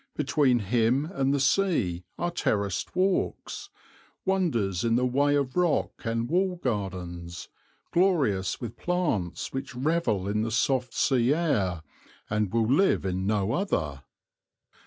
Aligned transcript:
Between 0.15 0.57
him 0.57 1.05
and 1.13 1.31
the 1.31 1.39
sea 1.39 2.05
are 2.17 2.31
terraced 2.31 2.95
walks, 2.95 3.69
wonders 4.25 4.83
in 4.83 4.95
the 4.95 5.05
way 5.05 5.35
of 5.35 5.55
rock 5.55 5.91
and 6.05 6.27
wall 6.27 6.55
gardens, 6.55 7.49
glorious 7.91 8.59
with 8.59 8.77
plants 8.77 9.53
which 9.53 9.75
revel 9.75 10.27
in 10.27 10.41
the 10.41 10.49
soft 10.49 10.95
sea 10.95 11.35
air 11.35 11.83
and 12.31 12.51
will 12.51 12.65
live 12.65 13.05
in 13.05 13.27
no 13.27 13.51
other. 13.51 14.01